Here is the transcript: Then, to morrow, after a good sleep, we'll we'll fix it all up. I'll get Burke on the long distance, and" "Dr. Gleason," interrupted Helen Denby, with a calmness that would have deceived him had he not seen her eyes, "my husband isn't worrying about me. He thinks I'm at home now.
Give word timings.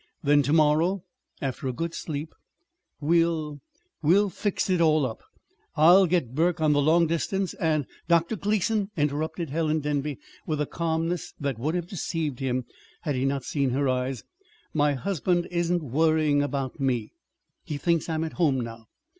Then, 0.23 0.41
to 0.41 0.51
morrow, 0.53 1.03
after 1.43 1.67
a 1.67 1.73
good 1.73 1.93
sleep, 1.93 2.33
we'll 2.99 3.61
we'll 4.01 4.31
fix 4.31 4.67
it 4.67 4.81
all 4.81 5.05
up. 5.05 5.21
I'll 5.75 6.07
get 6.07 6.33
Burke 6.33 6.59
on 6.59 6.73
the 6.73 6.81
long 6.81 7.05
distance, 7.05 7.53
and" 7.53 7.85
"Dr. 8.07 8.35
Gleason," 8.35 8.89
interrupted 8.97 9.51
Helen 9.51 9.79
Denby, 9.79 10.17
with 10.47 10.59
a 10.59 10.65
calmness 10.65 11.35
that 11.39 11.59
would 11.59 11.75
have 11.75 11.85
deceived 11.85 12.39
him 12.39 12.65
had 13.01 13.13
he 13.13 13.25
not 13.25 13.43
seen 13.43 13.69
her 13.69 13.87
eyes, 13.87 14.23
"my 14.73 14.95
husband 14.95 15.47
isn't 15.51 15.83
worrying 15.83 16.41
about 16.41 16.79
me. 16.79 17.11
He 17.63 17.77
thinks 17.77 18.09
I'm 18.09 18.23
at 18.23 18.33
home 18.41 18.59
now. 18.59 18.87